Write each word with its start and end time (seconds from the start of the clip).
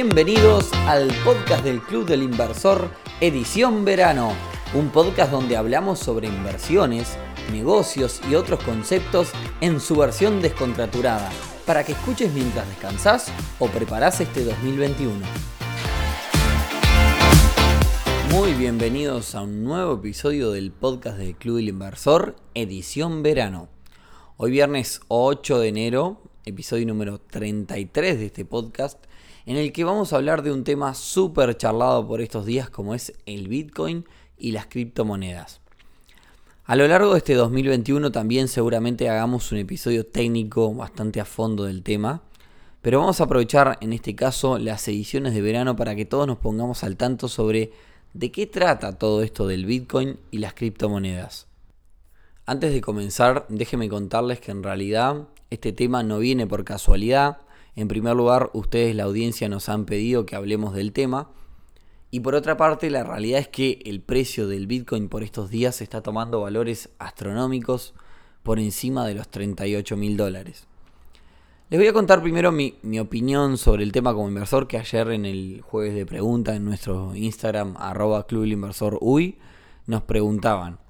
Bienvenidos 0.00 0.72
al 0.86 1.08
podcast 1.24 1.64
del 1.64 1.80
Club 1.80 2.06
del 2.06 2.22
Inversor, 2.22 2.88
edición 3.20 3.84
verano, 3.84 4.32
un 4.72 4.90
podcast 4.90 5.32
donde 5.32 5.56
hablamos 5.56 5.98
sobre 5.98 6.28
inversiones, 6.28 7.18
negocios 7.50 8.20
y 8.30 8.36
otros 8.36 8.62
conceptos 8.62 9.32
en 9.60 9.80
su 9.80 9.96
versión 9.96 10.40
descontraturada, 10.40 11.28
para 11.66 11.82
que 11.82 11.94
escuches 11.94 12.32
mientras 12.32 12.68
descansas 12.68 13.32
o 13.58 13.66
preparas 13.66 14.20
este 14.20 14.44
2021. 14.44 15.18
Muy 18.30 18.52
bienvenidos 18.52 19.34
a 19.34 19.42
un 19.42 19.64
nuevo 19.64 19.94
episodio 19.94 20.52
del 20.52 20.70
podcast 20.70 21.18
del 21.18 21.34
Club 21.34 21.56
del 21.56 21.70
Inversor, 21.70 22.36
edición 22.54 23.24
verano. 23.24 23.68
Hoy 24.36 24.52
viernes 24.52 25.00
8 25.08 25.58
de 25.58 25.66
enero, 25.66 26.22
episodio 26.44 26.86
número 26.86 27.18
33 27.18 28.16
de 28.16 28.26
este 28.26 28.44
podcast, 28.44 29.08
en 29.48 29.56
el 29.56 29.72
que 29.72 29.82
vamos 29.82 30.12
a 30.12 30.16
hablar 30.16 30.42
de 30.42 30.52
un 30.52 30.62
tema 30.62 30.92
súper 30.92 31.56
charlado 31.56 32.06
por 32.06 32.20
estos 32.20 32.44
días 32.44 32.68
como 32.68 32.94
es 32.94 33.14
el 33.24 33.48
Bitcoin 33.48 34.04
y 34.36 34.52
las 34.52 34.66
criptomonedas. 34.66 35.62
A 36.66 36.76
lo 36.76 36.86
largo 36.86 37.12
de 37.12 37.18
este 37.18 37.32
2021 37.32 38.12
también 38.12 38.48
seguramente 38.48 39.08
hagamos 39.08 39.50
un 39.50 39.56
episodio 39.56 40.04
técnico 40.04 40.74
bastante 40.74 41.18
a 41.18 41.24
fondo 41.24 41.64
del 41.64 41.82
tema, 41.82 42.20
pero 42.82 43.00
vamos 43.00 43.22
a 43.22 43.24
aprovechar 43.24 43.78
en 43.80 43.94
este 43.94 44.14
caso 44.14 44.58
las 44.58 44.86
ediciones 44.86 45.32
de 45.32 45.40
verano 45.40 45.76
para 45.76 45.96
que 45.96 46.04
todos 46.04 46.26
nos 46.26 46.36
pongamos 46.36 46.84
al 46.84 46.98
tanto 46.98 47.26
sobre 47.26 47.72
de 48.12 48.30
qué 48.30 48.46
trata 48.46 48.98
todo 48.98 49.22
esto 49.22 49.46
del 49.46 49.64
Bitcoin 49.64 50.18
y 50.30 50.40
las 50.40 50.52
criptomonedas. 50.52 51.46
Antes 52.44 52.74
de 52.74 52.82
comenzar, 52.82 53.46
déjenme 53.48 53.88
contarles 53.88 54.40
que 54.40 54.50
en 54.50 54.62
realidad 54.62 55.26
este 55.48 55.72
tema 55.72 56.02
no 56.02 56.18
viene 56.18 56.46
por 56.46 56.64
casualidad, 56.64 57.38
en 57.78 57.86
primer 57.86 58.16
lugar, 58.16 58.50
ustedes, 58.54 58.96
la 58.96 59.04
audiencia, 59.04 59.48
nos 59.48 59.68
han 59.68 59.84
pedido 59.84 60.26
que 60.26 60.34
hablemos 60.34 60.74
del 60.74 60.92
tema. 60.92 61.30
Y 62.10 62.20
por 62.20 62.34
otra 62.34 62.56
parte, 62.56 62.90
la 62.90 63.04
realidad 63.04 63.38
es 63.38 63.46
que 63.46 63.80
el 63.84 64.00
precio 64.00 64.48
del 64.48 64.66
Bitcoin 64.66 65.08
por 65.08 65.22
estos 65.22 65.48
días 65.48 65.80
está 65.80 66.02
tomando 66.02 66.40
valores 66.40 66.90
astronómicos 66.98 67.94
por 68.42 68.58
encima 68.58 69.06
de 69.06 69.14
los 69.14 69.28
38 69.28 69.96
mil 69.96 70.16
dólares. 70.16 70.66
Les 71.70 71.78
voy 71.78 71.86
a 71.86 71.92
contar 71.92 72.20
primero 72.20 72.50
mi, 72.50 72.98
opinión 72.98 73.58
sobre 73.58 73.84
el 73.84 73.92
tema 73.92 74.12
como 74.12 74.26
inversor 74.26 74.66
que 74.66 74.78
ayer 74.78 75.10
en 75.12 75.24
el 75.24 75.60
jueves 75.60 75.94
de 75.94 76.04
pregunta 76.04 76.56
en 76.56 76.64
nuestro 76.64 77.14
Instagram 77.14 77.76
arroba 77.78 78.26
Club 78.26 78.46
Inversor 78.46 78.98
UI 79.00 79.38
nos 79.86 80.02
preguntaban. 80.02 80.80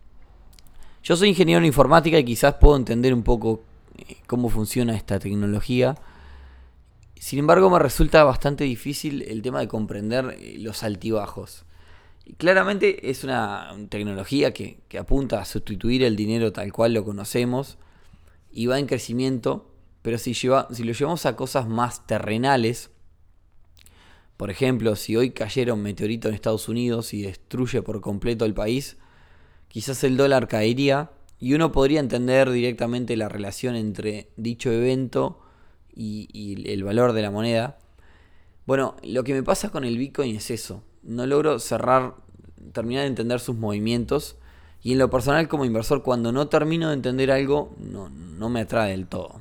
Yo 1.03 1.17
soy 1.17 1.29
ingeniero 1.29 1.59
en 1.59 1.67
informática 1.67 2.19
y 2.19 2.25
quizás 2.25 2.55
puedo 2.55 2.77
entender 2.77 3.13
un 3.13 3.25
poco 3.25 3.63
eh, 3.99 4.17
cómo 4.27 4.49
funciona 4.49 4.97
esta 4.97 5.19
tecnología, 5.19 5.97
sin 7.21 7.41
embargo, 7.41 7.71
me 7.71 7.79
resulta 7.79 8.25
bastante 8.25 8.65
difícil 8.65 9.23
el 9.23 9.43
tema 9.43 9.61
de 9.61 9.69
comprender 9.69 10.37
eh, 10.39 10.57
los 10.59 10.83
altibajos. 10.83 11.65
Claramente 12.37 13.11
es 13.11 13.25
una 13.25 13.75
tecnología 13.89 14.53
que, 14.53 14.81
apunta 14.99 15.41
a 15.41 15.45
sustituir 15.45 16.03
el 16.03 16.17
dinero 16.17 16.53
tal 16.53 16.73
cual 16.73 16.93
lo 16.93 17.05
conocemos 17.05 17.79
y 18.53 18.67
va 18.67 18.79
en 18.79 18.87
crecimiento, 18.87 19.71
pero 20.03 20.19
si, 20.19 20.35
lleva, 20.35 20.69
si 20.71 20.85
lo 20.85 20.93
llevamos 20.93 21.25
a 21.27 21.37
cosas 21.37 21.67
más 21.69 22.07
terrenales, 22.07 22.91
por 24.37 24.51
ejemplo, 24.51 24.95
si 24.95 25.17
hoy 25.17 25.31
cayera 25.31 25.75
un 25.75 25.83
meteorito 25.83 26.29
en 26.29 26.35
Estados 26.35 26.69
Unidos 26.69 27.15
y 27.15 27.23
destruye 27.23 27.83
por 27.83 28.01
completo 28.01 28.45
el 28.45 28.55
país, 28.55 28.99
quizás 29.69 30.05
el 30.05 30.17
dólar 30.17 30.47
caería 30.47 31.11
y 31.41 31.55
uno 31.55 31.73
podría 31.73 32.01
entender 32.01 32.51
directamente 32.51 33.17
la 33.17 33.29
relación 33.29 33.75
entre 33.75 34.29
dicho 34.37 34.71
evento 34.71 35.41
y, 35.99 36.71
el 36.71 36.85
valor 36.85 37.13
de 37.13 37.23
la 37.23 37.31
moneda. 37.31 37.79
Bueno, 38.67 38.97
lo 39.03 39.25
que 39.25 39.35
me 39.35 39.43
pasa 39.43 39.71
con 39.71 39.85
el 39.85 39.99
Bitcoin 39.99 40.37
es 40.37 40.51
eso. 40.51 40.83
No 41.03 41.27
logro 41.27 41.59
cerrar, 41.59 42.15
terminar 42.73 43.03
de 43.03 43.09
entender 43.09 43.41
sus 43.41 43.57
movimientos. 43.57 44.37
Y 44.83 44.93
en 44.93 44.99
lo 44.99 45.11
personal 45.11 45.49
como 45.49 45.65
inversor, 45.65 46.03
cuando 46.03 46.31
no 46.31 46.49
termino 46.49 46.89
de 46.89 46.95
entender 46.95 47.31
algo, 47.31 47.75
no, 47.79 48.09
no 48.09 48.49
me 48.49 48.61
atrae 48.61 48.93
del 48.93 49.07
todo. 49.07 49.41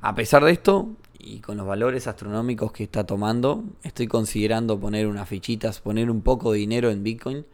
A 0.00 0.14
pesar 0.14 0.44
de 0.44 0.52
esto, 0.52 0.88
y 1.18 1.40
con 1.40 1.56
los 1.56 1.66
valores 1.66 2.06
astronómicos 2.06 2.72
que 2.72 2.84
está 2.84 3.04
tomando, 3.04 3.64
estoy 3.82 4.06
considerando 4.06 4.78
poner 4.78 5.06
unas 5.06 5.28
fichitas, 5.28 5.80
poner 5.80 6.10
un 6.10 6.22
poco 6.22 6.52
de 6.52 6.58
dinero 6.58 6.90
en 6.90 7.02
Bitcoin 7.02 7.44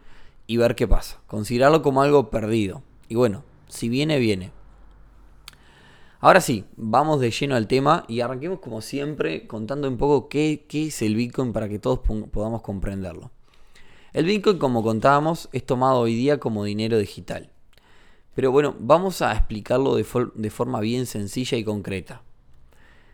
y 0.47 0.57
ver 0.57 0.75
qué 0.75 0.87
pasa. 0.87 1.19
Considerarlo 1.27 1.81
como 1.81 2.01
algo 2.01 2.29
perdido. 2.29 2.81
Y 3.09 3.15
bueno, 3.15 3.43
si 3.67 3.89
viene, 3.89 4.19
viene. 4.19 4.51
Ahora 6.23 6.39
sí, 6.39 6.65
vamos 6.77 7.19
de 7.19 7.31
lleno 7.31 7.55
al 7.55 7.67
tema 7.67 8.05
y 8.07 8.21
arranquemos 8.21 8.59
como 8.59 8.81
siempre 8.81 9.47
contando 9.47 9.87
un 9.87 9.97
poco 9.97 10.29
qué, 10.29 10.67
es 10.71 11.01
el 11.01 11.15
Bitcoin 11.15 11.51
para 11.51 11.67
que 11.67 11.79
todos 11.79 12.01
podamos 12.31 12.61
comprenderlo. 12.61 13.31
El 14.13 14.25
Bitcoin, 14.25 14.59
como 14.59 14.83
contábamos, 14.83 15.49
es 15.51 15.65
tomado 15.65 16.01
hoy 16.01 16.13
día 16.13 16.39
como 16.39 16.63
dinero 16.63 16.99
digital. 16.99 17.49
Pero 18.35 18.51
bueno, 18.51 18.75
vamos 18.77 19.23
a 19.23 19.33
explicarlo 19.33 19.95
de, 19.95 20.05
de 20.35 20.49
forma 20.51 20.79
bien 20.79 21.07
sencilla 21.07 21.57
y 21.57 21.63
concreta. 21.63 22.21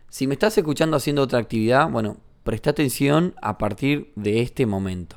Si 0.10 0.28
me 0.28 0.34
estás 0.34 0.58
escuchando 0.58 0.98
haciendo 0.98 1.22
otra 1.22 1.40
actividad, 1.40 1.90
bueno, 1.90 2.18
presta 2.44 2.72
atención 2.72 3.36
a 3.42 3.58
partir 3.58 4.12
de 4.18 4.42
este 4.42 4.66
momento. 4.66 5.16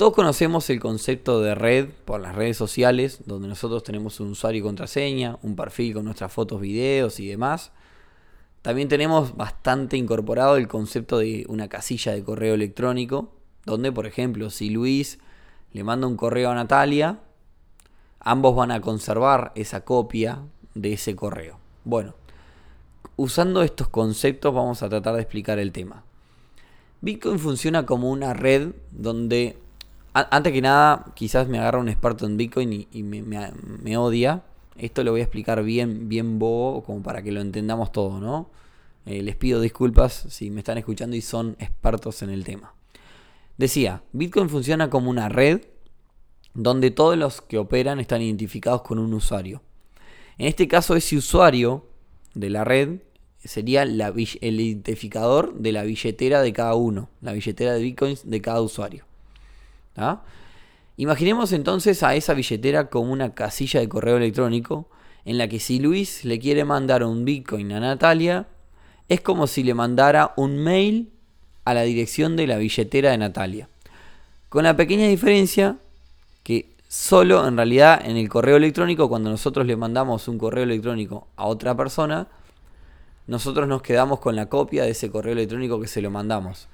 Todos 0.00 0.14
conocemos 0.14 0.70
el 0.70 0.80
concepto 0.80 1.42
de 1.42 1.54
red 1.54 1.90
por 2.06 2.22
las 2.22 2.34
redes 2.34 2.56
sociales, 2.56 3.20
donde 3.26 3.48
nosotros 3.48 3.82
tenemos 3.82 4.18
un 4.18 4.30
usuario 4.30 4.60
y 4.60 4.62
contraseña, 4.62 5.36
un 5.42 5.56
perfil 5.56 5.92
con 5.92 6.06
nuestras 6.06 6.32
fotos, 6.32 6.58
videos 6.58 7.20
y 7.20 7.28
demás. 7.28 7.70
También 8.62 8.88
tenemos 8.88 9.36
bastante 9.36 9.98
incorporado 9.98 10.56
el 10.56 10.68
concepto 10.68 11.18
de 11.18 11.44
una 11.50 11.68
casilla 11.68 12.12
de 12.12 12.24
correo 12.24 12.54
electrónico, 12.54 13.34
donde 13.66 13.92
por 13.92 14.06
ejemplo 14.06 14.48
si 14.48 14.70
Luis 14.70 15.18
le 15.74 15.84
manda 15.84 16.06
un 16.06 16.16
correo 16.16 16.48
a 16.48 16.54
Natalia, 16.54 17.20
ambos 18.20 18.56
van 18.56 18.70
a 18.70 18.80
conservar 18.80 19.52
esa 19.54 19.84
copia 19.84 20.40
de 20.74 20.94
ese 20.94 21.14
correo. 21.14 21.58
Bueno, 21.84 22.14
usando 23.16 23.62
estos 23.62 23.88
conceptos 23.88 24.54
vamos 24.54 24.82
a 24.82 24.88
tratar 24.88 25.16
de 25.16 25.20
explicar 25.20 25.58
el 25.58 25.72
tema. 25.72 26.04
Bitcoin 27.02 27.38
funciona 27.38 27.84
como 27.84 28.10
una 28.10 28.32
red 28.32 28.70
donde 28.92 29.58
antes 30.12 30.52
que 30.52 30.60
nada, 30.60 31.12
quizás 31.14 31.48
me 31.48 31.58
agarra 31.58 31.78
un 31.78 31.88
experto 31.88 32.26
en 32.26 32.36
Bitcoin 32.36 32.86
y, 32.90 33.02
me, 33.02 33.96
odia. 33.96 34.42
Esto 34.76 35.04
lo 35.04 35.12
voy 35.12 35.20
a 35.20 35.24
explicar 35.24 35.62
bien, 35.62 36.08
bien 36.08 36.38
bobo, 36.38 36.82
como 36.82 37.02
para 37.02 37.22
que 37.22 37.32
lo 37.32 37.40
entendamos 37.40 37.92
todo, 37.92 38.18
¿no? 38.18 38.48
Eh, 39.06 39.22
les 39.22 39.36
pido 39.36 39.60
disculpas 39.60 40.12
si 40.12 40.50
me 40.50 40.60
están 40.60 40.78
escuchando 40.78 41.16
y 41.16 41.20
son 41.20 41.56
expertos 41.58 42.22
en 42.22 42.30
el 42.30 42.44
tema. 42.44 42.74
Decía, 43.56 44.02
Bitcoin 44.12 44.48
funciona 44.48 44.90
como 44.90 45.10
una 45.10 45.28
red 45.28 45.62
donde 46.54 46.90
todos 46.90 47.16
los 47.16 47.40
que 47.40 47.58
operan 47.58 48.00
están 48.00 48.22
identificados 48.22 48.82
con 48.82 48.98
un 48.98 49.14
usuario. 49.14 49.62
En 50.38 50.46
este 50.46 50.66
caso, 50.66 50.96
ese 50.96 51.16
usuario 51.16 51.84
de 52.34 52.50
la 52.50 52.64
red 52.64 53.00
sería 53.44 53.82
el 53.82 54.60
identificador 54.60 55.54
de 55.54 55.72
la 55.72 55.82
billetera 55.82 56.42
de 56.42 56.52
cada 56.52 56.74
uno, 56.74 57.08
la 57.20 57.32
billetera 57.32 57.74
de 57.74 57.82
Bitcoins 57.82 58.28
de 58.28 58.40
cada 58.40 58.60
usuario. 58.60 59.09
Imaginemos 60.96 61.52
entonces 61.52 62.02
a 62.02 62.14
esa 62.14 62.34
billetera 62.34 62.88
como 62.90 63.12
una 63.12 63.34
casilla 63.34 63.80
de 63.80 63.88
correo 63.88 64.16
electrónico 64.16 64.88
en 65.24 65.38
la 65.38 65.48
que 65.48 65.60
si 65.60 65.78
Luis 65.78 66.24
le 66.24 66.38
quiere 66.38 66.64
mandar 66.64 67.04
un 67.04 67.24
Bitcoin 67.24 67.72
a 67.72 67.80
Natalia, 67.80 68.48
es 69.08 69.20
como 69.20 69.46
si 69.46 69.62
le 69.62 69.74
mandara 69.74 70.32
un 70.36 70.56
mail 70.58 71.10
a 71.64 71.74
la 71.74 71.82
dirección 71.82 72.36
de 72.36 72.46
la 72.46 72.56
billetera 72.56 73.10
de 73.10 73.18
Natalia. 73.18 73.68
Con 74.48 74.64
la 74.64 74.76
pequeña 74.76 75.06
diferencia 75.06 75.76
que 76.42 76.74
solo 76.88 77.46
en 77.46 77.56
realidad 77.56 78.00
en 78.04 78.16
el 78.16 78.28
correo 78.28 78.56
electrónico, 78.56 79.08
cuando 79.08 79.30
nosotros 79.30 79.66
le 79.66 79.76
mandamos 79.76 80.26
un 80.28 80.38
correo 80.38 80.64
electrónico 80.64 81.28
a 81.36 81.46
otra 81.46 81.76
persona, 81.76 82.28
nosotros 83.26 83.68
nos 83.68 83.82
quedamos 83.82 84.18
con 84.18 84.34
la 84.34 84.46
copia 84.46 84.82
de 84.82 84.90
ese 84.90 85.10
correo 85.10 85.32
electrónico 85.32 85.80
que 85.80 85.86
se 85.86 86.02
lo 86.02 86.10
mandamos. 86.10 86.68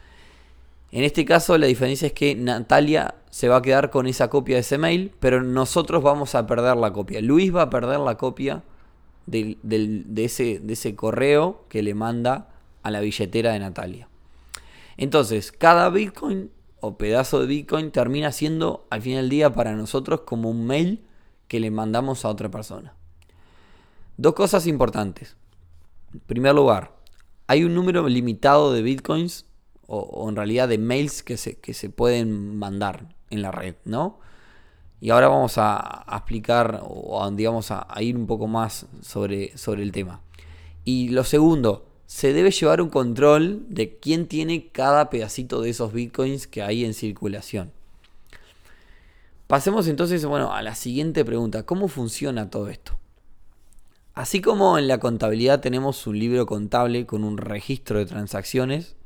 En 0.93 1.05
este 1.05 1.25
caso 1.25 1.59
la 1.59 1.67
diferencia 1.67 2.07
es 2.07 2.13
que 2.13 2.35
Natalia 2.35 3.15
se 3.31 3.49
va 3.49 3.57
a 3.57 3.63
quedar 3.63 3.91
con 3.91 4.07
esa 4.07 4.29
copia 4.31 4.57
de 4.57 4.61
ese 4.61 4.79
mail, 4.79 5.13
pero 5.21 5.43
nosotros 5.43 6.03
vamos 6.03 6.35
a 6.35 6.47
perder 6.47 6.77
la 6.77 6.93
copia. 6.93 7.21
Luis 7.21 7.55
va 7.55 7.63
a 7.63 7.71
perder 7.71 7.99
la 8.01 8.17
copia 8.17 8.63
de, 9.27 9.59
ese, 10.17 10.61
de 10.61 10.73
ese 10.73 10.95
correo 10.95 11.65
que 11.69 11.83
le 11.83 11.95
manda 11.95 12.49
a 12.83 12.91
la 12.91 13.01
billetera 13.01 13.53
de 13.53 13.59
Natalia. 13.59 14.09
Entonces, 14.97 15.53
cada 15.53 15.91
Bitcoin 15.91 16.51
o 16.81 16.97
pedazo 16.97 17.41
de 17.41 17.47
Bitcoin 17.47 17.91
termina 17.91 18.33
siendo 18.33 18.87
al 18.91 19.03
final 19.03 19.23
del 19.23 19.31
día 19.31 19.53
para 19.53 19.73
nosotros 19.73 20.21
como 20.21 20.51
un 20.51 20.67
mail 20.67 21.05
que 21.49 21.61
le 21.61 21.71
mandamos 21.71 22.25
a 22.25 22.29
otra 22.29 22.51
persona. 22.51 22.95
Dos 24.17 24.35
cosas 24.35 24.67
importantes. 24.67 25.37
En 26.15 26.21
primer 26.21 26.55
lugar, 26.55 26.93
hay 27.47 27.65
un 27.65 27.75
número 27.75 28.09
limitado 28.09 28.73
de 28.73 28.83
Bitcoins 28.83 29.46
o, 29.87 30.29
en 30.29 30.37
realidad 30.37 30.69
de 30.69 30.79
mails 30.79 31.23
que 31.23 31.37
se, 31.37 31.59
que 31.59 31.75
se 31.75 31.91
pueden 31.91 32.59
mandar 32.59 33.15
en 33.31 33.43
la 33.43 33.53
red, 33.53 33.75
¿no? 33.85 34.19
Y 35.01 35.11
ahora 35.11 35.29
vamos 35.29 35.59
a, 35.59 36.05
explicar 36.11 36.81
o 36.83 37.31
digamos 37.31 37.71
a, 37.71 37.87
ir 38.01 38.17
un 38.17 38.27
poco 38.27 38.47
más 38.47 38.87
sobre, 39.03 39.57
sobre 39.57 39.83
el 39.83 39.93
tema. 39.93 40.21
Y 40.85 41.11
lo 41.11 41.25
segundo, 41.25 41.87
se 42.07 42.33
debe 42.33 42.51
llevar 42.51 42.81
un 42.81 42.89
control 42.89 43.67
de 43.69 43.99
quién 43.99 44.27
tiene 44.27 44.69
cada 44.69 45.11
pedacito 45.11 45.61
de 45.61 45.71
esos 45.71 45.93
bitcoins 45.93 46.47
que 46.47 46.63
hay 46.63 46.85
en 46.85 46.95
circulación. 46.95 47.73
Pasemos 49.47 49.87
entonces 49.87 50.25
bueno, 50.25 50.53
a 50.53 50.63
la 50.63 50.75
siguiente 50.75 51.25
pregunta. 51.25 51.65
¿Cómo 51.65 51.89
funciona 51.89 52.51
todo 52.51 52.69
esto? 52.69 52.99
Así 54.15 54.41
como 54.41 54.79
en 54.79 54.89
la 54.89 54.99
contabilidad 54.99 55.61
tenemos 55.61 56.07
un 56.07 56.19
libro 56.19 56.47
contable 56.47 57.05
con 57.07 57.23
un 57.23 57.37
registro 57.37 57.99
de 57.99 58.07
transacciones, 58.07 58.97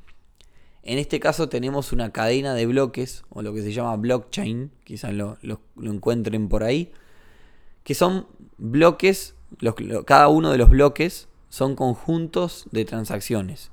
en 0.83 0.99
este 0.99 1.21
caso 1.21 1.49
tenemos 1.49 1.93
una 1.93 2.11
cadena 2.11 2.55
de 2.55 2.67
bloques, 2.67 3.25
o 3.29 3.43
lo 3.43 3.53
que 3.53 3.63
se 3.63 3.73
llama 3.73 3.97
blockchain, 3.97 4.71
quizás 4.85 5.13
lo, 5.13 5.37
encuentren 5.83 6.49
por 6.49 6.65
ahí, 6.65 6.93
que 7.85 7.95
son 7.95 8.27
bloques, 8.57 9.35
cada 10.07 10.29
uno 10.29 10.51
de 10.51 10.59
los 10.59 10.71
bloques 10.71 11.29
son 11.51 11.77
conjuntos 11.77 12.67
de 12.71 12.85
transacciones. 12.85 13.71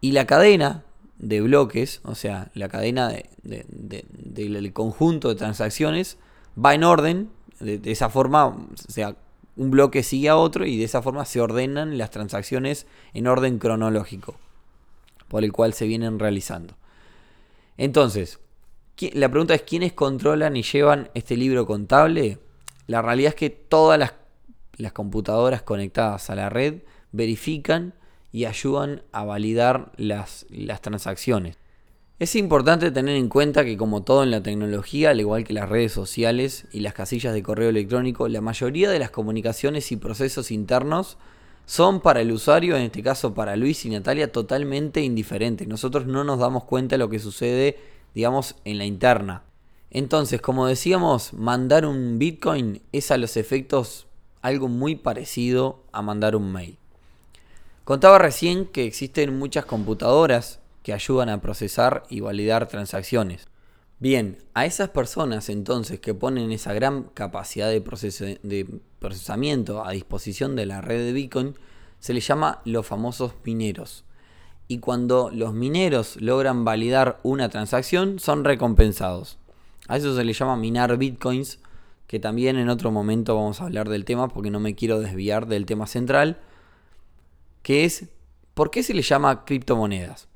Y 0.00 0.12
la 0.12 0.26
cadena 0.26 0.84
de 1.18 1.40
bloques, 1.42 2.00
o 2.04 2.14
sea, 2.14 2.50
la 2.54 2.68
cadena 2.68 3.12
del 3.42 4.72
conjunto 4.72 5.28
de 5.28 5.34
transacciones, 5.34 6.16
va 6.62 6.74
en 6.74 6.84
orden, 6.84 7.30
de, 7.60 7.80
esa 7.92 8.08
forma, 8.08 8.46
o 8.46 8.66
sea, 8.88 9.16
un 9.56 9.70
bloque 9.70 10.02
sigue 10.02 10.30
a 10.30 10.36
otro 10.36 10.64
y 10.64 10.78
de 10.78 10.84
esa 10.84 11.02
forma 11.02 11.26
se 11.26 11.40
ordenan 11.40 11.98
las 11.98 12.10
transacciones 12.10 12.86
en 13.12 13.26
orden 13.26 13.58
cronológico 13.58 14.34
por 15.32 15.44
el 15.44 15.50
cual 15.50 15.72
se 15.72 15.86
vienen 15.86 16.18
realizando. 16.18 16.76
Entonces, 17.78 18.38
la 19.14 19.30
pregunta 19.30 19.54
es, 19.54 19.62
¿quiénes 19.62 19.94
controlan 19.94 20.58
y 20.58 20.62
llevan 20.62 21.08
este 21.14 21.38
libro 21.38 21.66
contable? 21.66 22.38
La 22.86 23.00
realidad 23.00 23.30
es 23.30 23.34
que 23.36 23.48
todas 23.48 23.98
las, 23.98 24.12
computadoras 24.92 25.62
conectadas 25.62 26.28
a 26.28 26.34
la 26.34 26.50
red 26.50 26.82
verifican 27.12 27.94
y 28.30 28.44
ayudan 28.44 29.04
a 29.10 29.24
validar 29.24 29.92
las 29.96 30.44
transacciones. 30.82 31.56
Es 32.18 32.36
importante 32.36 32.90
tener 32.90 33.16
en 33.16 33.30
cuenta 33.30 33.64
que 33.64 33.78
como 33.78 34.02
todo 34.02 34.24
en 34.24 34.30
la 34.30 34.42
tecnología, 34.42 35.10
al 35.10 35.20
igual 35.20 35.44
que 35.44 35.54
las 35.54 35.70
redes 35.70 35.92
sociales 35.92 36.66
y 36.72 36.80
las 36.80 36.92
casillas 36.92 37.32
de 37.32 37.42
correo 37.42 37.70
electrónico, 37.70 38.28
la 38.28 38.42
mayoría 38.42 38.90
de 38.90 38.98
las 38.98 39.10
comunicaciones 39.10 39.92
y 39.92 39.96
procesos 39.96 40.50
internos 40.50 41.16
son 41.66 42.00
para 42.00 42.20
el 42.20 42.32
usuario, 42.32 42.76
en 42.76 42.82
este 42.82 43.02
caso 43.02 43.34
para 43.34 43.56
Luis 43.56 43.84
y 43.84 43.90
Natalia, 43.90 44.32
totalmente 44.32 45.00
indiferentes. 45.00 45.68
Nosotros 45.68 46.06
no 46.06 46.24
nos 46.24 46.38
damos 46.38 46.64
cuenta 46.64 46.94
de 46.94 46.98
lo 46.98 47.08
que 47.08 47.18
sucede, 47.18 47.78
digamos, 48.14 48.56
en 48.64 48.78
la 48.78 48.84
interna. 48.84 49.44
Entonces, 49.90 50.40
como 50.40 50.66
decíamos, 50.66 51.32
mandar 51.34 51.86
un 51.86 52.18
Bitcoin 52.18 52.82
es 52.92 53.10
a 53.10 53.18
los 53.18 53.36
efectos 53.36 54.06
algo 54.40 54.68
muy 54.68 54.96
parecido 54.96 55.84
a 55.92 56.02
mandar 56.02 56.34
un 56.34 56.52
mail. 56.52 56.78
Contaba 57.84 58.18
recién 58.18 58.66
que 58.66 58.86
existen 58.86 59.38
muchas 59.38 59.64
computadoras 59.64 60.60
que 60.82 60.92
ayudan 60.92 61.28
a 61.28 61.40
procesar 61.40 62.04
y 62.08 62.20
validar 62.20 62.68
transacciones. 62.68 63.48
Bien, 64.02 64.38
a 64.54 64.66
esas 64.66 64.88
personas 64.88 65.48
entonces 65.48 66.00
que 66.00 66.12
ponen 66.12 66.50
esa 66.50 66.74
gran 66.74 67.04
capacidad 67.14 67.70
de, 67.70 67.80
procesamiento 68.98 69.84
a 69.84 69.92
disposición 69.92 70.56
de 70.56 70.66
la 70.66 70.80
red 70.80 71.04
de 71.04 71.12
Bitcoin, 71.12 71.54
se 72.00 72.12
les 72.12 72.26
llama 72.26 72.62
los 72.64 72.84
famosos 72.84 73.34
mineros. 73.44 74.02
Y 74.66 74.80
cuando 74.80 75.30
los 75.32 75.54
mineros 75.54 76.20
logran 76.20 76.64
validar 76.64 77.20
una 77.22 77.48
transacción, 77.48 78.18
son 78.18 78.42
recompensados. 78.42 79.38
A 79.86 79.98
eso 79.98 80.16
se 80.16 80.24
le 80.24 80.32
llama 80.32 80.56
minar 80.56 80.96
bitcoins, 80.96 81.60
que 82.08 82.18
también 82.18 82.56
en 82.56 82.70
otro 82.70 82.90
momento 82.90 83.36
vamos 83.36 83.60
a 83.60 83.66
hablar 83.66 83.88
del 83.88 84.04
tema 84.04 84.26
porque 84.26 84.50
no 84.50 84.58
me 84.58 84.74
quiero 84.74 84.98
desviar 84.98 85.46
del 85.46 85.64
tema 85.64 85.86
central 85.86 86.40
que 87.62 87.84
es 87.84 88.08
¿por 88.54 88.72
qué 88.72 88.82
se 88.82 88.94
le 88.94 89.02
llama 89.02 89.44
criptomonedas? 89.44 90.26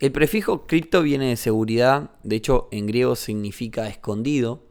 El 0.00 0.10
prefijo 0.10 0.66
cripto 0.66 1.02
viene 1.02 1.28
de 1.28 1.36
seguridad, 1.36 2.10
de 2.24 2.36
hecho 2.36 2.68
en 2.72 2.86
griego 2.86 3.14
significa 3.14 3.88
escondido, 3.88 4.62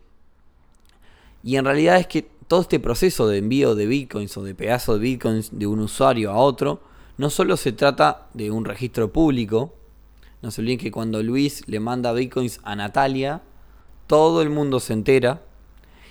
y 1.44 1.56
en 1.56 1.66
realidad 1.66 1.98
es 1.98 2.08
que 2.08 2.28
todo 2.48 2.62
este 2.62 2.80
proceso 2.80 3.28
de 3.28 3.38
envío 3.38 3.74
de 3.74 3.86
bitcoins 3.86 4.36
o 4.38 4.44
de 4.44 4.54
pedazos 4.54 5.00
de 5.00 5.04
bitcoins 5.04 5.58
de 5.58 5.66
un 5.66 5.80
usuario 5.80 6.32
a 6.32 6.36
otro, 6.36 6.82
no 7.18 7.30
solo 7.30 7.56
se 7.56 7.72
trata 7.72 8.28
de 8.34 8.52
un 8.52 8.66
registro 8.66 9.14
público, 9.14 9.74
no 10.42 10.52
se 10.52 10.62
olviden 10.62 10.80
que 10.80 10.92
cuando 10.92 11.24
Luis 11.24 11.64
le 11.68 11.80
manda 11.80 12.12
bitcoins 12.12 12.60
a 12.64 12.76
Natalia, 12.76 13.42
todo 14.08 14.42
el 14.42 14.50
mundo 14.50 14.82
se 14.82 14.92
entera, 14.92 15.42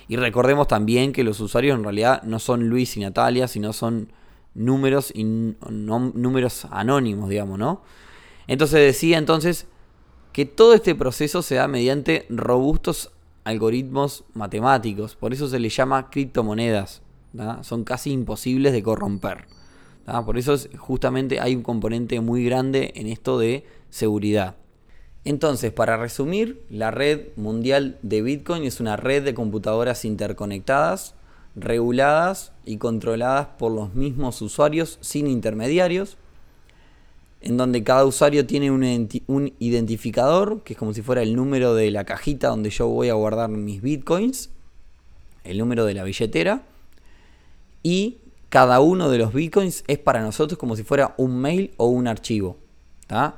y 0.07 0.15
recordemos 0.15 0.67
también 0.67 1.13
que 1.13 1.23
los 1.23 1.39
usuarios 1.39 1.77
en 1.77 1.83
realidad 1.83 2.23
no 2.23 2.39
son 2.39 2.67
Luis 2.67 2.97
y 2.97 3.01
Natalia, 3.01 3.47
sino 3.47 3.73
son 3.73 4.11
números 4.55 5.11
y 5.15 5.23
números 5.23 6.65
anónimos, 6.71 7.29
digamos, 7.29 7.59
¿no? 7.59 7.81
Entonces 8.47 8.79
decía 8.79 9.17
entonces 9.17 9.67
que 10.31 10.45
todo 10.45 10.73
este 10.73 10.95
proceso 10.95 11.41
se 11.41 11.55
da 11.55 11.67
mediante 11.67 12.25
robustos 12.29 13.11
algoritmos 13.43 14.23
matemáticos, 14.33 15.15
por 15.15 15.33
eso 15.33 15.47
se 15.47 15.59
le 15.59 15.69
llama 15.69 16.09
criptomonedas, 16.09 17.01
son 17.61 17.83
casi 17.83 18.11
imposibles 18.11 18.73
de 18.73 18.83
corromper. 18.83 19.45
Por 20.25 20.37
eso 20.37 20.55
justamente 20.77 21.39
hay 21.39 21.55
un 21.55 21.63
componente 21.63 22.19
muy 22.19 22.43
grande 22.45 22.91
en 22.95 23.07
esto 23.07 23.39
de 23.39 23.65
seguridad. 23.89 24.55
Entonces, 25.25 25.71
para 25.71 25.97
resumir, 25.97 26.65
la 26.69 26.91
red 26.91 27.29
mundial 27.37 27.97
de 28.01 28.21
Bitcoin 28.21 28.63
es 28.63 28.81
una 28.81 28.97
red 28.97 29.23
de 29.23 29.33
computadoras 29.33 30.03
interconectadas 30.03 31.15
reguladas 31.55 32.51
y 32.65 32.77
controladas 32.77 33.47
por 33.57 33.71
los 33.71 33.93
mismos 33.93 34.41
usuarios 34.41 34.97
sin 35.01 35.27
intermediarios, 35.27 36.17
en 37.43 37.57
donde 37.57 37.83
cada 37.83 38.05
usuario 38.05 38.45
tiene 38.45 38.71
un, 38.71 39.53
identificador, 39.59 40.63
que 40.63 40.73
es 40.73 40.79
como 40.79 40.93
si 40.93 41.01
fuera 41.01 41.21
el 41.21 41.35
número 41.35 41.75
de 41.75 41.91
la 41.91 42.05
cajita 42.05 42.47
donde 42.47 42.69
yo 42.69 42.87
voy 42.87 43.09
a 43.09 43.13
guardar 43.13 43.49
mis 43.49 43.81
bitcoins, 43.81 44.49
el 45.43 45.57
número 45.57 45.85
de 45.85 45.93
la 45.93 46.03
billetera, 46.03 46.63
y 47.83 48.17
cada 48.49 48.79
uno 48.79 49.09
de 49.09 49.17
los 49.17 49.33
bitcoins 49.33 49.83
es 49.87 49.99
para 49.99 50.21
nosotros 50.21 50.57
como 50.57 50.75
si 50.75 50.83
fuera 50.83 51.15
un 51.17 51.37
mail 51.37 51.71
o 51.77 51.87
un 51.87 52.07
archivo. 52.07 52.57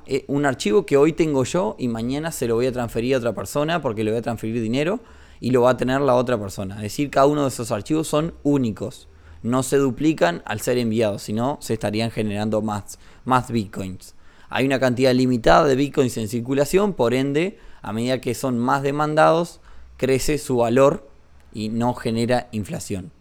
Eh, 0.05 0.23
un 0.27 0.45
archivo 0.45 0.85
que 0.85 0.95
hoy 0.95 1.11
tengo 1.11 1.43
yo 1.43 1.75
y 1.77 1.87
mañana 1.87 2.31
se 2.31 2.47
lo 2.47 2.55
voy 2.55 2.67
a 2.67 2.71
transferir 2.71 3.15
a 3.15 3.17
otra 3.17 3.33
persona 3.33 3.81
porque 3.81 4.03
le 4.03 4.11
voy 4.11 4.19
a 4.19 4.21
transferir 4.21 4.61
dinero 4.61 5.01
y 5.41 5.51
lo 5.51 5.63
va 5.63 5.71
a 5.71 5.77
tener 5.77 5.99
la 6.01 6.15
otra 6.15 6.39
persona. 6.39 6.75
Es 6.75 6.83
decir, 6.83 7.09
cada 7.09 7.25
uno 7.25 7.41
de 7.41 7.49
esos 7.49 7.71
archivos 7.71 8.07
son 8.07 8.33
únicos. 8.43 9.09
No 9.45 9.61
se 9.61 9.77
duplican 9.77 10.41
al 10.45 10.59
ser 10.59 10.79
enviados, 10.79 11.21
sino 11.21 11.59
se 11.61 11.75
estarían 11.75 12.09
generando 12.09 12.63
más, 12.63 12.97
más 13.25 13.51
bitcoins. 13.51 14.15
Hay 14.49 14.65
una 14.65 14.79
cantidad 14.79 15.13
limitada 15.13 15.65
de 15.65 15.75
bitcoins 15.75 16.17
en 16.17 16.27
circulación, 16.27 16.93
por 16.93 17.13
ende, 17.13 17.59
a 17.83 17.93
medida 17.93 18.21
que 18.21 18.33
son 18.33 18.57
más 18.57 18.81
demandados, 18.81 19.61
crece 19.97 20.39
su 20.39 20.57
valor 20.57 21.07
y 21.53 21.69
no 21.69 21.93
genera 21.93 22.49
inflación. 22.53 23.11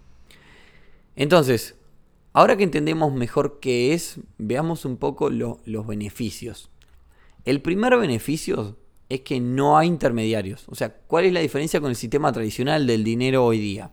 Entonces, 1.15 1.75
ahora 2.33 2.57
que 2.57 2.65
entendemos 2.65 3.13
mejor 3.13 3.59
qué 3.61 3.93
es, 3.93 4.19
veamos 4.39 4.87
un 4.87 4.97
poco 4.97 5.29
los 5.29 5.87
beneficios. 5.87 6.71
El 7.45 7.61
primer 7.61 7.99
beneficio 7.99 8.79
es 9.11 9.21
que 9.21 9.41
no 9.41 9.77
hay 9.77 9.89
intermediarios. 9.89 10.65
O 10.71 10.75
sea, 10.75 10.95
¿cuál 11.07 11.27
es 11.27 11.35
la 11.35 11.41
diferencia 11.41 11.83
con 11.83 11.91
el 11.91 11.97
sistema 11.97 12.33
tradicional 12.33 12.87
del 12.87 13.05
dinero 13.05 13.45
hoy 13.45 13.59
día? 13.59 13.91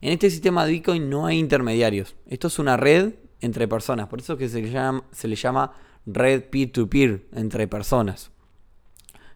En 0.00 0.12
este 0.12 0.30
sistema 0.30 0.64
de 0.64 0.72
Bitcoin 0.72 1.10
no 1.10 1.26
hay 1.26 1.38
intermediarios. 1.38 2.14
Esto 2.28 2.46
es 2.48 2.58
una 2.58 2.76
red 2.76 3.14
entre 3.40 3.66
personas. 3.66 4.08
Por 4.08 4.20
eso 4.20 4.36
que 4.36 4.48
se 4.48 4.62
le 4.62 4.70
llama, 4.70 5.04
se 5.10 5.28
le 5.28 5.36
llama 5.36 5.72
red 6.06 6.44
peer-to-peer 6.44 7.26
entre 7.32 7.66
personas. 7.66 8.30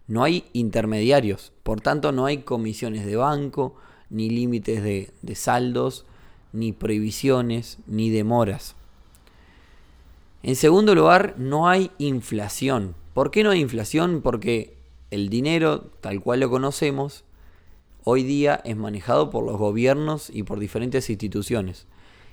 No 0.07 0.23
hay 0.23 0.45
intermediarios. 0.53 1.51
Por 1.63 1.81
tanto, 1.81 2.11
no 2.11 2.25
hay 2.25 2.39
comisiones 2.39 3.05
de 3.05 3.15
banco, 3.15 3.75
ni 4.09 4.29
límites 4.29 4.83
de, 4.83 5.11
de 5.21 5.35
saldos, 5.35 6.05
ni 6.51 6.71
prohibiciones, 6.71 7.79
ni 7.87 8.09
demoras. 8.09 8.75
En 10.43 10.55
segundo 10.55 10.93
lugar, 10.95 11.35
no 11.37 11.67
hay 11.67 11.91
inflación. 11.97 12.95
¿Por 13.13 13.31
qué 13.31 13.43
no 13.43 13.51
hay 13.51 13.59
inflación? 13.59 14.21
Porque 14.21 14.77
el 15.09 15.29
dinero, 15.29 15.91
tal 16.01 16.21
cual 16.21 16.41
lo 16.41 16.49
conocemos, 16.49 17.23
hoy 18.03 18.23
día 18.23 18.61
es 18.63 18.75
manejado 18.75 19.29
por 19.29 19.45
los 19.45 19.57
gobiernos 19.57 20.29
y 20.29 20.43
por 20.43 20.59
diferentes 20.59 21.09
instituciones. 21.09 21.87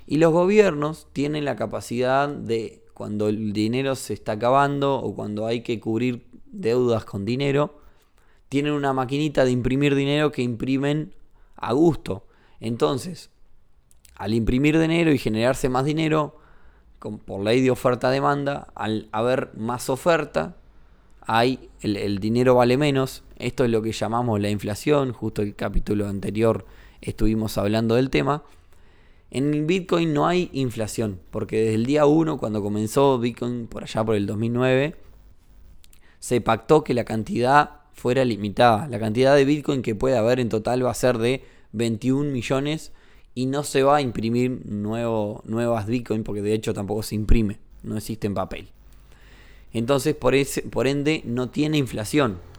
Y 0.07 0.17
los 0.17 0.31
gobiernos 0.31 1.07
tienen 1.13 1.45
la 1.45 1.55
capacidad 1.55 2.27
de, 2.29 2.83
cuando 2.93 3.29
el 3.29 3.53
dinero 3.53 3.95
se 3.95 4.13
está 4.13 4.33
acabando 4.33 4.95
o 4.95 5.15
cuando 5.15 5.45
hay 5.45 5.61
que 5.61 5.79
cubrir 5.79 6.25
deudas 6.45 7.05
con 7.05 7.25
dinero, 7.25 7.79
tienen 8.49 8.73
una 8.73 8.93
maquinita 8.93 9.45
de 9.45 9.51
imprimir 9.51 9.95
dinero 9.95 10.31
que 10.31 10.41
imprimen 10.41 11.13
a 11.55 11.73
gusto. 11.73 12.27
Entonces, 12.59 13.29
al 14.15 14.33
imprimir 14.33 14.77
dinero 14.77 15.11
y 15.11 15.17
generarse 15.17 15.69
más 15.69 15.85
dinero, 15.85 16.37
por 16.99 17.41
ley 17.41 17.61
de 17.61 17.71
oferta-demanda, 17.71 18.67
al 18.75 19.09
haber 19.11 19.51
más 19.55 19.89
oferta, 19.89 20.57
hay 21.21 21.69
el, 21.81 22.19
dinero 22.19 22.55
vale 22.55 22.77
menos. 22.77 23.23
Esto 23.41 23.65
es 23.65 23.71
lo 23.71 23.81
que 23.81 23.91
llamamos 23.91 24.39
la 24.39 24.49
inflación. 24.49 25.13
Justo 25.13 25.41
el 25.41 25.55
capítulo 25.55 26.07
anterior 26.07 26.65
estuvimos 27.01 27.57
hablando 27.57 27.95
del 27.95 28.11
tema. 28.11 28.43
En 29.31 29.65
Bitcoin 29.65 30.13
no 30.13 30.27
hay 30.27 30.49
inflación, 30.53 31.19
porque 31.31 31.57
desde 31.61 31.75
el 31.75 31.85
día 31.85 32.05
1, 32.05 32.37
cuando 32.37 32.61
comenzó 32.61 33.17
Bitcoin 33.17 33.65
por 33.65 33.83
allá 33.83 34.03
por 34.03 34.15
el 34.15 34.27
2009, 34.27 34.95
se 36.19 36.41
pactó 36.41 36.83
que 36.83 36.93
la 36.93 37.03
cantidad 37.03 37.81
fuera 37.93 38.23
limitada. 38.25 38.87
La 38.87 38.99
cantidad 38.99 39.35
de 39.35 39.45
Bitcoin 39.45 39.81
que 39.81 39.95
puede 39.95 40.17
haber 40.17 40.39
en 40.39 40.49
total 40.49 40.85
va 40.85 40.91
a 40.91 40.95
ser 40.95 41.17
de 41.17 41.43
21 41.71 42.29
millones 42.29 42.91
y 43.33 43.47
no 43.47 43.63
se 43.63 43.81
va 43.81 43.97
a 43.97 44.01
imprimir 44.01 44.65
nuevo, 44.65 45.41
nuevas 45.45 45.87
Bitcoin, 45.87 46.23
porque 46.23 46.43
de 46.43 46.53
hecho 46.53 46.73
tampoco 46.73 47.01
se 47.01 47.15
imprime, 47.15 47.57
no 47.81 47.97
existe 47.97 48.27
en 48.27 48.35
papel. 48.35 48.67
Entonces, 49.73 50.13
por, 50.13 50.35
ese, 50.35 50.61
por 50.63 50.85
ende, 50.85 51.23
no 51.25 51.49
tiene 51.49 51.77
inflación. 51.77 52.50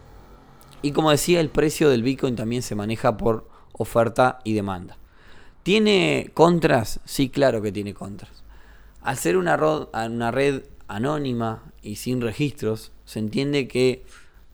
Y 0.82 0.92
como 0.92 1.10
decía, 1.10 1.40
el 1.40 1.48
precio 1.48 1.88
del 1.88 2.02
Bitcoin 2.02 2.36
también 2.36 2.62
se 2.62 2.74
maneja 2.74 3.16
por 3.16 3.48
oferta 3.72 4.40
y 4.44 4.52
demanda. 4.52 4.98
¿Tiene 5.62 6.30
contras? 6.34 7.00
Sí, 7.04 7.28
claro 7.28 7.62
que 7.62 7.72
tiene 7.72 7.94
contras. 7.94 8.42
Al 9.00 9.16
ser 9.16 9.36
una, 9.36 9.56
red 9.56 10.62
anónima 10.88 11.62
y 11.82 11.96
sin 11.96 12.20
registros, 12.20 12.92
se 13.04 13.20
entiende 13.20 13.68
que 13.68 14.04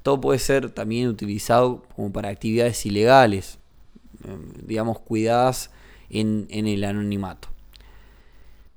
todo 0.02 0.20
puede 0.20 0.38
ser 0.38 0.70
también 0.70 1.08
utilizado 1.08 1.82
como 1.96 2.12
para 2.12 2.28
actividades 2.28 2.84
ilegales, 2.86 3.58
em, 4.24 4.52
digamos, 4.66 4.98
cuidadas 5.00 5.70
en 6.10 6.46
el 6.50 6.84
anonimato. 6.84 7.48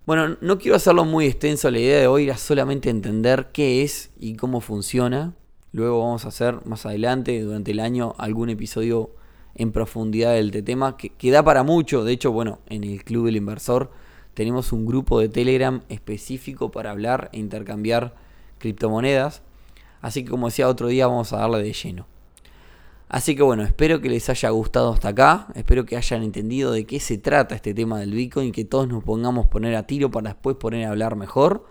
Bueno, 0.05 0.35
no 0.41 0.57
quiero 0.57 0.75
hacerlo 0.75 1.05
muy 1.05 1.27
extenso, 1.27 1.69
la 1.69 1.79
idea 1.79 1.99
de 1.99 2.07
hoy 2.07 2.23
era 2.23 2.35
solamente 2.35 2.89
entender 2.89 3.49
qué 3.53 3.83
es 3.83 4.09
y 4.19 4.35
cómo 4.35 4.59
funciona. 4.59 5.35
Luego 5.71 5.99
vamos 5.99 6.25
a 6.25 6.29
hacer 6.29 6.65
más 6.65 6.85
adelante, 6.85 7.41
durante 7.41 7.71
el 7.71 7.79
año, 7.79 8.13
algún 8.17 8.49
episodio 8.49 9.11
en 9.55 9.71
profundidad 9.71 10.33
del 10.33 10.51
tema 10.63 10.97
que, 10.97 11.09
que 11.09 11.31
da 11.31 11.43
para 11.43 11.63
mucho. 11.63 12.03
De 12.03 12.13
hecho, 12.13 12.31
bueno, 12.31 12.59
en 12.67 12.83
el 12.83 13.03
Club 13.03 13.25
del 13.25 13.37
Inversor 13.37 13.91
tenemos 14.33 14.71
un 14.71 14.85
grupo 14.85 15.19
de 15.19 15.29
Telegram 15.29 15.81
específico 15.89 16.71
para 16.71 16.91
hablar 16.91 17.29
e 17.33 17.39
intercambiar 17.39 18.15
criptomonedas. 18.57 19.41
Así 20.01 20.23
que 20.23 20.31
como 20.31 20.47
decía 20.47 20.67
otro 20.67 20.87
día 20.87 21.07
vamos 21.07 21.33
a 21.33 21.37
darle 21.37 21.61
de 21.61 21.73
lleno. 21.73 22.07
Así 23.09 23.35
que 23.35 23.43
bueno, 23.43 23.63
espero 23.63 23.99
que 23.99 24.09
les 24.09 24.29
haya 24.29 24.49
gustado 24.51 24.93
hasta 24.93 25.09
acá, 25.09 25.47
espero 25.53 25.85
que 25.85 25.97
hayan 25.97 26.23
entendido 26.23 26.71
de 26.71 26.85
qué 26.85 27.01
se 27.01 27.17
trata 27.17 27.55
este 27.55 27.73
tema 27.73 27.99
del 27.99 28.13
Bitcoin 28.13 28.47
y 28.47 28.51
que 28.53 28.63
todos 28.63 28.87
nos 28.87 29.03
pongamos 29.03 29.47
poner 29.47 29.75
a 29.75 29.85
tiro 29.85 30.09
para 30.09 30.29
después 30.29 30.55
poner 30.55 30.87
a 30.87 30.91
hablar 30.91 31.17
mejor. 31.17 31.65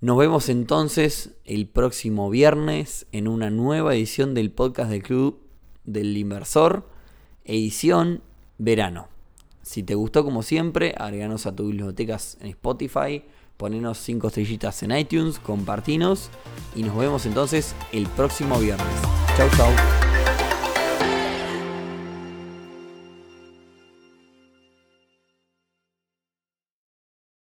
Nos 0.00 0.16
vemos 0.16 0.48
entonces 0.48 1.32
el 1.44 1.68
próximo 1.68 2.30
viernes 2.30 3.06
en 3.12 3.28
una 3.28 3.50
nueva 3.50 3.94
edición 3.94 4.32
del 4.32 4.50
podcast 4.50 4.90
del 4.90 5.02
Club 5.02 5.40
del 5.84 6.16
Inversor, 6.16 6.88
edición 7.44 8.22
verano. 8.56 9.08
Si 9.60 9.82
te 9.82 9.94
gustó 9.94 10.24
como 10.24 10.42
siempre, 10.42 10.94
agreganos 10.96 11.44
a 11.44 11.54
tus 11.54 11.66
bibliotecas 11.66 12.38
en 12.40 12.46
Spotify, 12.46 13.24
ponenos 13.58 13.98
5 13.98 14.28
estrellitas 14.28 14.82
en 14.82 14.96
iTunes, 14.96 15.38
compartinos 15.38 16.30
y 16.74 16.82
nos 16.82 16.96
vemos 16.96 17.26
entonces 17.26 17.74
el 17.92 18.06
próximo 18.06 18.58
viernes. 18.58 18.86
Chau 19.36 19.50
chau. 19.50 19.99